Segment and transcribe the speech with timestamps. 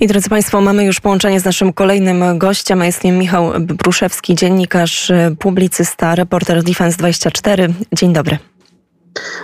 [0.00, 4.34] I drodzy Państwo, mamy już połączenie z naszym kolejnym gościem, a jest nim Michał Bruszewski,
[4.34, 7.72] dziennikarz, publicysta, reporter Defense24.
[7.92, 8.38] Dzień dobry.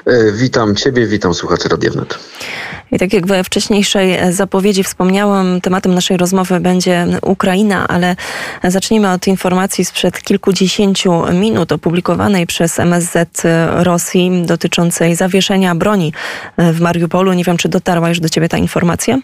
[0.07, 2.19] E, witam Ciebie, witam słuchaczy Radiownet.
[2.93, 8.17] I tak jak we wcześniejszej zapowiedzi wspomniałam, tematem naszej rozmowy będzie Ukraina, ale
[8.65, 16.13] zacznijmy od informacji sprzed kilkudziesięciu minut opublikowanej przez MSZ Rosji dotyczącej zawieszenia broni
[16.59, 17.33] w Mariupolu.
[17.33, 19.19] Nie wiem, czy dotarła już do Ciebie ta informacja?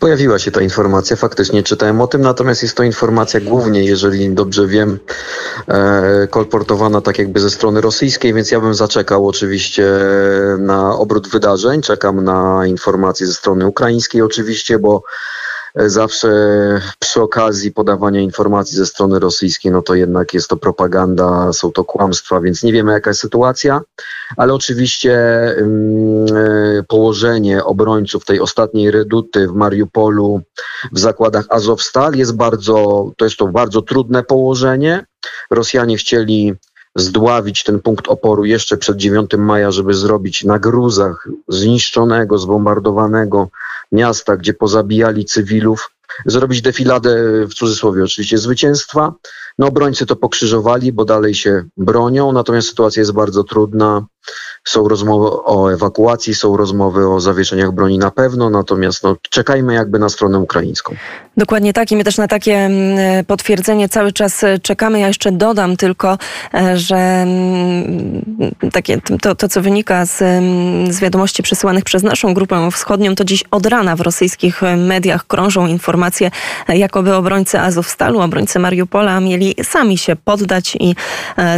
[0.00, 4.66] Pojawiła się ta informacja, faktycznie czytałem o tym, natomiast jest to informacja głównie, jeżeli dobrze
[4.66, 4.98] wiem,
[5.68, 9.86] e, kolportowana tak jakby ze strony rosyjskiej, więc ja bym zaczekał oczywiście
[10.58, 15.02] na obrót wydarzeń, czekam na informacje ze strony ukraińskiej oczywiście, bo
[15.74, 16.28] zawsze
[16.98, 21.84] przy okazji podawania informacji ze strony rosyjskiej, no to jednak jest to propaganda, są to
[21.84, 23.80] kłamstwa, więc nie wiemy jaka jest sytuacja,
[24.36, 25.18] ale oczywiście
[26.88, 30.40] położenie obrońców tej ostatniej reduty w Mariupolu
[30.92, 35.04] w zakładach Azovstal jest bardzo, to jest to bardzo trudne położenie.
[35.50, 36.54] Rosjanie chcieli
[36.96, 43.48] zdławić ten punkt oporu jeszcze przed 9 maja, żeby zrobić na gruzach zniszczonego, zbombardowanego
[43.92, 45.90] miasta, gdzie pozabijali cywilów,
[46.26, 49.14] zrobić defiladę w cudzysłowie oczywiście zwycięstwa.
[49.58, 54.06] No obrońcy to pokrzyżowali, bo dalej się bronią, natomiast sytuacja jest bardzo trudna.
[54.64, 59.98] Są rozmowy o ewakuacji, są rozmowy o zawieszeniach broni na pewno, natomiast no, czekajmy jakby
[59.98, 60.94] na stronę ukraińską.
[61.38, 65.00] Dokładnie tak i my też na takie mm, potwierdzenie cały czas e, czekamy.
[65.00, 66.18] Ja jeszcze dodam tylko,
[66.54, 68.24] e, że mm,
[68.72, 73.24] takie, to, to co wynika z, mm, z wiadomości przesyłanych przez naszą grupę wschodnią, to
[73.24, 76.30] dziś od rana w rosyjskich mediach krążą informacje,
[76.68, 80.94] e, jakoby obrońcy Azowstalu, obrońcy Mariupola mieli sami się poddać i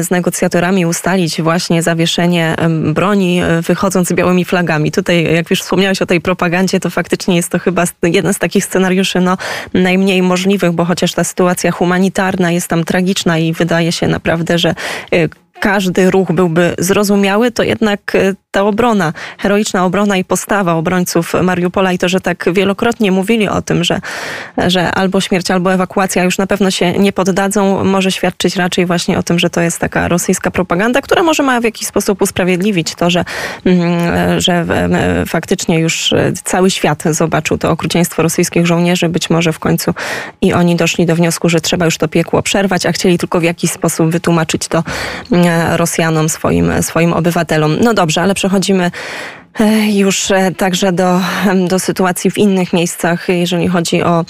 [0.00, 4.92] z negocjatorami ustalić właśnie zawieszenie broni, wychodząc z białymi flagami.
[4.92, 8.64] Tutaj, jak już wspomniałeś o tej propagandzie, to faktycznie jest to chyba jeden z takich
[8.64, 9.36] scenariuszy, no
[9.74, 14.74] najmniej możliwych, bo chociaż ta sytuacja humanitarna jest tam tragiczna i wydaje się naprawdę, że
[15.14, 15.28] y,
[15.60, 21.92] każdy ruch byłby zrozumiały, to jednak y, ta obrona, heroiczna obrona i postawa obrońców Mariupola
[21.92, 24.00] i to, że tak wielokrotnie mówili o tym, że,
[24.66, 29.18] że albo śmierć, albo ewakuacja już na pewno się nie poddadzą, może świadczyć raczej właśnie
[29.18, 32.94] o tym, że to jest taka rosyjska propaganda, która może ma w jakiś sposób usprawiedliwić
[32.94, 33.24] to, że,
[33.64, 34.66] mm, że
[35.26, 39.08] faktycznie już cały świat zobaczył to okrucieństwo rosyjskich żołnierzy.
[39.08, 39.94] Być może w końcu
[40.40, 43.42] i oni doszli do wniosku, że trzeba już to piekło przerwać, a chcieli tylko w
[43.42, 44.84] jakiś sposób wytłumaczyć to
[45.32, 47.76] mm, Rosjanom, swoim, swoim obywatelom.
[47.80, 48.90] No dobrze, ale przechodzimy
[49.60, 51.20] e, już e, także do,
[51.68, 54.24] do sytuacji w innych miejscach, jeżeli chodzi o,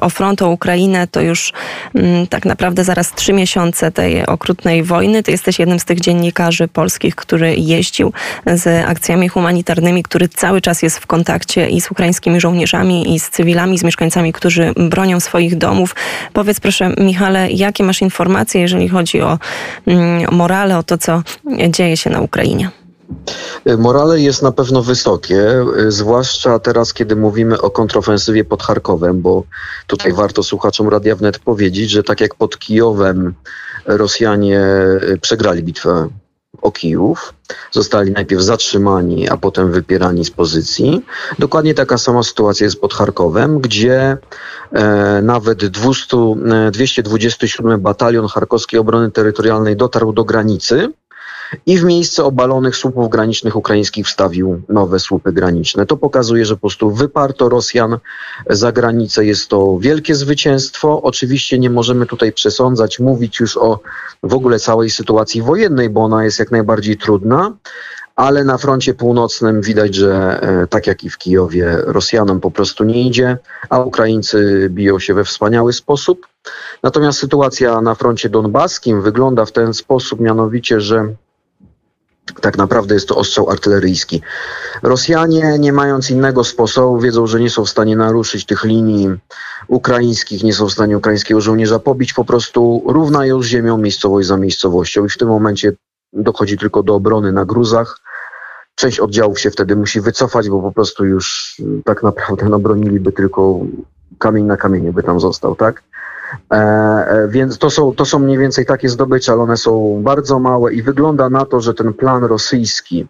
[0.00, 1.52] o front, o Ukrainę, to już
[1.94, 5.22] mm, tak naprawdę zaraz trzy miesiące tej okrutnej wojny.
[5.22, 8.12] Ty jesteś jednym z tych dziennikarzy polskich, który jeździł
[8.46, 13.30] z akcjami humanitarnymi, który cały czas jest w kontakcie i z ukraińskimi żołnierzami, i z
[13.30, 15.94] cywilami, z mieszkańcami, którzy bronią swoich domów.
[16.32, 19.38] Powiedz proszę, Michale, jakie masz informacje, jeżeli chodzi o,
[19.86, 21.22] mm, o morale, o to, co
[21.68, 22.81] dzieje się na Ukrainie?
[23.78, 25.44] Morale jest na pewno wysokie,
[25.88, 29.44] zwłaszcza teraz, kiedy mówimy o kontrofensywie pod Charkowem, bo
[29.86, 30.20] tutaj tak.
[30.20, 33.34] warto słuchaczom Radia Wnet powiedzieć, że tak jak pod Kijowem
[33.86, 34.60] Rosjanie
[35.20, 36.08] przegrali bitwę
[36.62, 37.34] o Kijów,
[37.70, 41.02] zostali najpierw zatrzymani, a potem wypierani z pozycji.
[41.38, 44.16] Dokładnie taka sama sytuacja jest pod Charkowem, gdzie
[44.72, 46.16] e, nawet 200,
[46.72, 50.92] 227 Batalion Charkowskiej Obrony Terytorialnej dotarł do granicy
[51.66, 55.86] i w miejsce obalonych słupów granicznych ukraińskich wstawił nowe słupy graniczne.
[55.86, 57.98] To pokazuje, że po prostu wyparto Rosjan
[58.50, 59.24] za granicę.
[59.24, 61.02] Jest to wielkie zwycięstwo.
[61.02, 63.80] Oczywiście nie możemy tutaj przesądzać, mówić już o
[64.22, 67.52] w ogóle całej sytuacji wojennej, bo ona jest jak najbardziej trudna
[68.16, 72.84] ale na froncie północnym widać, że e, tak jak i w Kijowie Rosjanom po prostu
[72.84, 73.38] nie idzie,
[73.68, 76.26] a Ukraińcy biją się we wspaniały sposób.
[76.82, 81.14] Natomiast sytuacja na froncie donbaskim wygląda w ten sposób mianowicie, że
[82.40, 84.22] tak naprawdę jest to ostrzał artyleryjski.
[84.82, 89.10] Rosjanie, nie mając innego sposobu, wiedzą, że nie są w stanie naruszyć tych linii
[89.68, 94.36] ukraińskich, nie są w stanie ukraińskiego żołnierza pobić, po prostu równają z ziemią miejscowość za
[94.36, 95.72] miejscowością i w tym momencie
[96.12, 98.00] dochodzi tylko do obrony na gruzach.
[98.74, 103.60] Część oddziałów się wtedy musi wycofać, bo po prostu już tak naprawdę no, broniliby tylko
[104.18, 105.82] kamień na kamieniu by tam został, tak?
[106.52, 110.38] E, e, więc to są, to są mniej więcej takie zdobycze, ale one są bardzo
[110.38, 113.06] małe i wygląda na to, że ten plan rosyjski,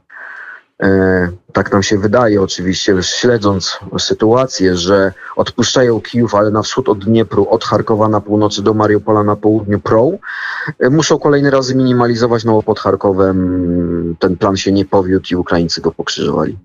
[0.83, 7.05] e, tak nam się wydaje oczywiście, śledząc sytuację, że odpuszczają Kijów, ale na wschód od
[7.05, 10.19] Dniepru, od Charkowa na północy do Mariupola na południu prą,
[10.91, 15.81] muszą kolejny raz minimalizować, no bo pod Charkowem ten plan się nie powiódł i Ukraińcy
[15.81, 16.59] go pokrzyżowali.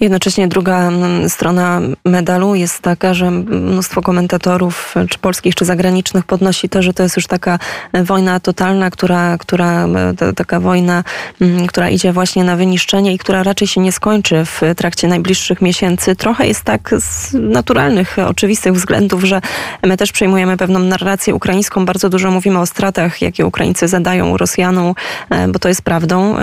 [0.00, 6.68] Jednocześnie druga mm, strona medalu jest taka, że mnóstwo komentatorów, czy polskich, czy zagranicznych, podnosi
[6.68, 7.58] to, że to jest już taka
[8.04, 9.86] wojna totalna, która, która
[10.36, 11.04] taka wojna,
[11.40, 15.62] mm, która idzie właśnie na wyniszczenie i która raczej się nie skończy w trakcie najbliższych
[15.62, 16.16] miesięcy.
[16.16, 19.40] Trochę jest tak z naturalnych, oczywistych względów, że
[19.82, 21.84] my też przejmujemy pewną narrację ukraińską.
[21.84, 24.94] Bardzo dużo mówimy o stratach, jakie Ukraińcy zadają Rosjanom,
[25.30, 26.36] e, bo to jest prawdą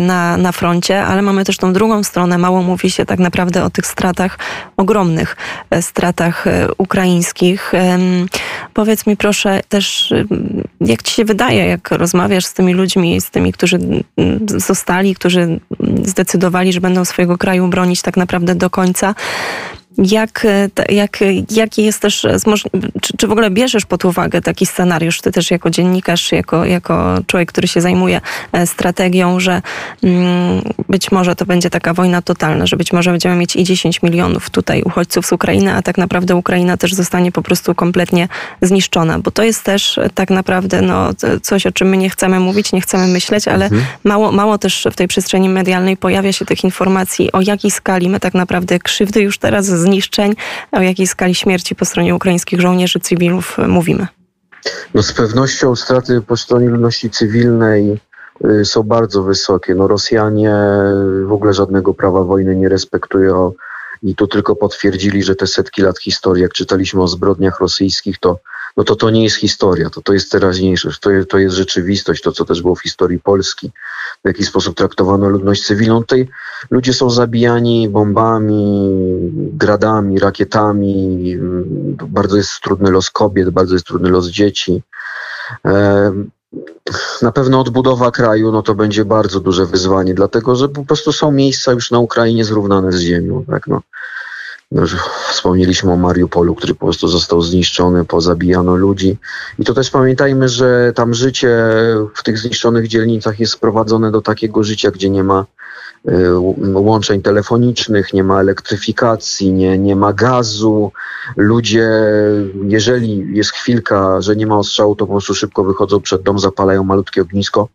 [0.00, 3.70] na, na froncie, ale mamy też tą drugą stronę, mało mówi się tak naprawdę o
[3.70, 4.38] tych stratach,
[4.76, 5.36] ogromnych
[5.70, 7.72] e, stratach e, ukraińskich.
[8.74, 10.14] Powiedz mi proszę też,
[10.80, 13.78] jak ci się wydaje, jak rozmawiasz z tymi ludźmi, z tymi, którzy
[14.46, 15.60] zostali, którzy
[16.04, 19.14] zdecydowali, że będą swojego kraju bronić tak naprawdę do końca,
[19.98, 21.18] jak, e, jak,
[21.50, 22.26] jaki jest też,
[23.02, 27.18] czy, czy w ogóle bierzesz pod uwagę taki scenariusz, ty też jako dziennikarz, jako, jako
[27.26, 28.20] człowiek, który się zajmuje
[28.52, 29.62] e, strategią, że
[30.02, 34.02] mm, być może to będzie taka wojna totalna, że być może będziemy mieć i 10
[34.02, 38.28] milionów tutaj uchodźców z Ukrainy, a tak naprawdę Ukraina też zostanie po prostu kompletnie
[38.62, 41.10] zniszczona, bo to jest też tak naprawdę no,
[41.42, 43.82] coś, o czym my nie chcemy mówić, nie chcemy myśleć, ale mhm.
[44.04, 48.20] mało, mało też w tej przestrzeni medialnej pojawia się tych informacji, o jakiej skali my
[48.20, 50.34] tak naprawdę krzywdy już teraz zniszczeń,
[50.72, 54.06] o jakiej skali śmierci po stronie ukraińskich żołnierzy, cywilów mówimy?
[54.94, 58.00] No z pewnością straty po stronie ludności cywilnej
[58.44, 59.74] y, są bardzo wysokie.
[59.74, 60.54] No Rosjanie
[61.26, 63.52] w ogóle żadnego prawa wojny nie respektują
[64.02, 68.38] i tu tylko potwierdzili, że te setki lat historii, jak czytaliśmy o zbrodniach rosyjskich, to
[68.76, 72.32] no to to nie jest historia, to to jest teraźniejszość, to, to jest rzeczywistość, to
[72.32, 73.70] co też było w historii Polski,
[74.24, 76.00] w jaki sposób traktowano ludność cywilną.
[76.00, 76.28] Tutaj
[76.70, 78.90] ludzie są zabijani bombami,
[79.32, 81.36] gradami, rakietami,
[82.08, 84.82] bardzo jest trudny los kobiet, bardzo jest trudny los dzieci.
[87.22, 91.30] Na pewno odbudowa kraju no to będzie bardzo duże wyzwanie, dlatego że po prostu są
[91.32, 93.44] miejsca już na Ukrainie zrównane z ziemią.
[93.44, 93.66] Tak?
[93.66, 93.82] No.
[94.70, 94.82] No,
[95.30, 99.16] wspomnieliśmy o Mariupolu, który po prostu został zniszczony, pozabijano ludzi.
[99.58, 101.58] I to też pamiętajmy, że tam życie
[102.14, 105.46] w tych zniszczonych dzielnicach jest sprowadzone do takiego życia, gdzie nie ma
[106.08, 106.38] y,
[106.74, 110.92] łączeń telefonicznych, nie ma elektryfikacji, nie, nie ma gazu.
[111.36, 111.90] Ludzie,
[112.62, 116.84] jeżeli jest chwilka, że nie ma ostrzału, to po prostu szybko wychodzą przed dom, zapalają
[116.84, 117.68] malutkie ognisko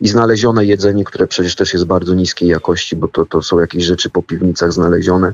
[0.00, 3.84] i znalezione jedzenie, które przecież też jest bardzo niskiej jakości, bo to, to są jakieś
[3.84, 5.32] rzeczy po piwnicach znalezione,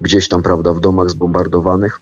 [0.00, 2.00] gdzieś tam, prawda, w domach zbombardowanych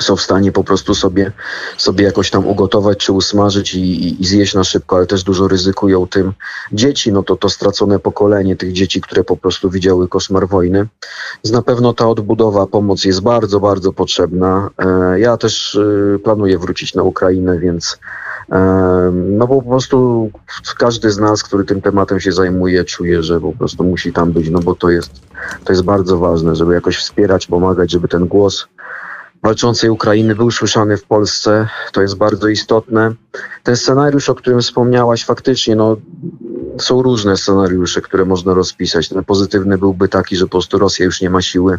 [0.00, 1.32] są w stanie po prostu sobie,
[1.76, 5.48] sobie jakoś tam ugotować czy usmażyć i, i, i, zjeść na szybko, ale też dużo
[5.48, 6.32] ryzykują tym
[6.72, 10.86] dzieci, no to to stracone pokolenie tych dzieci, które po prostu widziały koszmar wojny.
[11.44, 14.70] Więc na pewno ta odbudowa, pomoc jest bardzo, bardzo potrzebna.
[14.78, 15.74] E, ja też
[16.14, 17.98] e, planuję wrócić na Ukrainę, więc
[19.12, 20.30] no bo po prostu
[20.78, 24.50] każdy z nas, który tym tematem się zajmuje, czuje, że po prostu musi tam być,
[24.50, 25.10] no bo to jest,
[25.64, 28.68] to jest bardzo ważne, żeby jakoś wspierać, pomagać, żeby ten głos
[29.42, 31.68] walczącej Ukrainy był słyszany w Polsce.
[31.92, 33.12] To jest bardzo istotne.
[33.62, 35.96] Ten scenariusz, o którym wspomniałaś, faktycznie no,
[36.78, 39.08] są różne scenariusze, które można rozpisać.
[39.08, 41.78] Ten pozytywny byłby taki, że po prostu Rosja już nie ma siły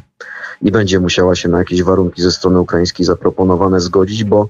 [0.62, 4.50] i będzie musiała się na jakieś warunki ze strony ukraińskiej zaproponowane zgodzić, bo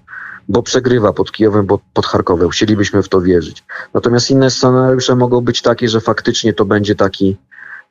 [0.49, 2.49] bo przegrywa pod Kijowem, bo pod Charkowem.
[2.49, 3.63] Chcielibyśmy w to wierzyć.
[3.93, 7.37] Natomiast inne scenariusze mogą być takie, że faktycznie to będzie taki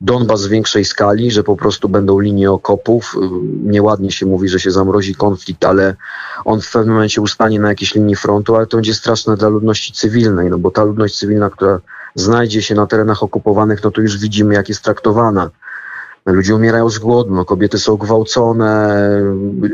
[0.01, 3.15] Donbas w większej skali, że po prostu będą linie okopów.
[3.63, 5.95] Nieładnie się mówi, że się zamrozi konflikt, ale
[6.45, 9.93] on w pewnym momencie ustanie na jakiejś linii frontu, ale to będzie straszne dla ludności
[9.93, 11.79] cywilnej, no bo ta ludność cywilna, która
[12.15, 15.49] znajdzie się na terenach okupowanych, no to już widzimy, jak jest traktowana.
[16.25, 19.05] Ludzie umierają z głodu, no, kobiety są gwałcone,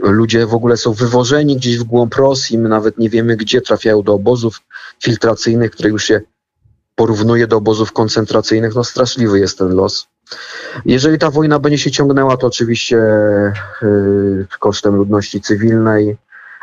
[0.02, 4.02] ludzie w ogóle są wywożeni gdzieś w głąb Rosji, my nawet nie wiemy gdzie, trafiają
[4.02, 4.62] do obozów
[5.04, 6.22] filtracyjnych, które już się
[6.96, 10.08] porównuje do obozów koncentracyjnych, no straszliwy jest ten los.
[10.86, 12.98] Jeżeli ta wojna będzie się ciągnęła, to oczywiście
[13.82, 16.18] yy, kosztem ludności cywilnej,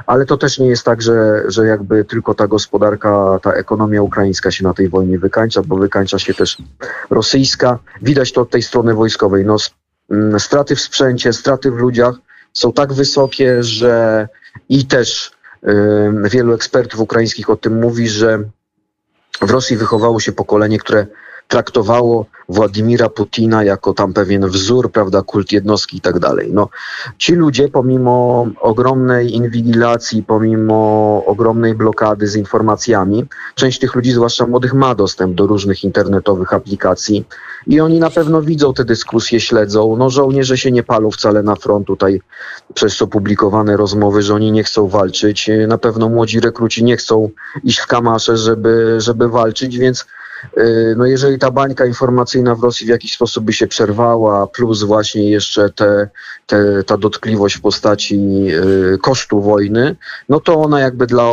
[0.07, 4.51] ale to też nie jest tak, że, że jakby tylko ta gospodarka, ta ekonomia ukraińska
[4.51, 6.59] się na tej wojnie wykańcza, bo wykańcza się też
[7.11, 7.79] rosyjska.
[8.03, 9.45] Widać to od tej strony wojskowej.
[9.45, 9.57] No,
[10.11, 12.15] mm, straty w sprzęcie, straty w ludziach
[12.53, 14.29] są tak wysokie, że
[14.69, 15.31] i też
[15.65, 18.39] y, wielu ekspertów ukraińskich o tym mówi, że
[19.43, 21.07] w Rosji wychowało się pokolenie, które
[21.49, 26.51] traktowało Władimira Putina jako tam pewien wzór, prawda, kult jednostki i tak dalej.
[26.53, 26.69] No,
[27.19, 33.25] ci ludzie pomimo ogromnej inwigilacji, pomimo ogromnej blokady z informacjami,
[33.55, 37.25] część tych ludzi, zwłaszcza młodych, ma dostęp do różnych internetowych aplikacji
[37.67, 39.97] i oni na pewno widzą te dyskusje, śledzą.
[39.97, 42.21] No, żołnierze się nie palą wcale na front tutaj,
[42.75, 45.51] przez co publikowane rozmowy, że oni nie chcą walczyć.
[45.69, 47.31] Na pewno młodzi rekruci nie chcą
[47.65, 50.07] iść w kamasze, żeby, żeby walczyć, więc
[50.97, 55.31] no jeżeli ta bańka informacyjna w Rosji w jakiś sposób by się przerwała, plus właśnie
[55.31, 56.09] jeszcze te,
[56.47, 58.17] te, ta dotkliwość w postaci
[58.95, 59.97] y, kosztu wojny,
[60.29, 61.33] no to ona jakby dla,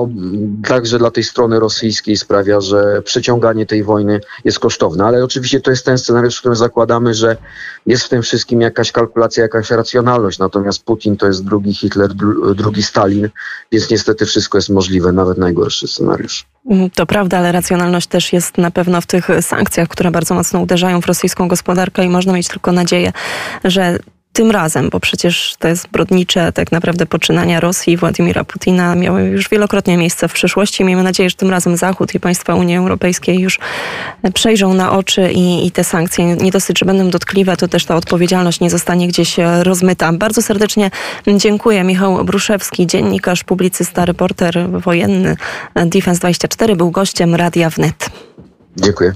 [0.68, 5.06] także dla tej strony rosyjskiej sprawia, że przeciąganie tej wojny jest kosztowne.
[5.06, 7.38] Ale oczywiście to jest ten scenariusz, w którym zakładamy, że
[7.86, 10.40] jest w tym wszystkim jakaś kalkulacja, jakaś racjonalność.
[10.40, 12.14] Natomiast Putin to jest drugi Hitler,
[12.56, 13.30] drugi Stalin,
[13.72, 16.46] więc niestety wszystko jest możliwe, nawet najgorszy scenariusz.
[16.96, 21.02] To prawda, ale racjonalność też jest na pewno w tych sankcjach, które bardzo mocno uderzają
[21.02, 23.12] w rosyjską gospodarkę i można mieć tylko nadzieję,
[23.64, 24.00] że
[24.34, 29.50] tym razem, bo przecież te zbrodnicze tak naprawdę poczynania Rosji i Władimira Putina miały już
[29.50, 30.84] wielokrotnie miejsce w przyszłości.
[30.84, 33.60] Miejmy nadzieję, że tym razem Zachód i państwa Unii Europejskiej już
[34.34, 37.96] przejrzą na oczy i, i te sankcje nie dosyć, że będą dotkliwe, to też ta
[37.96, 40.14] odpowiedzialność nie zostanie gdzieś rozmyta.
[40.14, 40.92] Bardzo serdecznie
[41.38, 41.84] dziękuję.
[41.84, 45.36] Michał Bruszewski, dziennikarz, publicysta, reporter wojenny
[45.86, 48.10] Defense 24 był gościem Radia Wnet.
[48.78, 49.12] Dziękuję.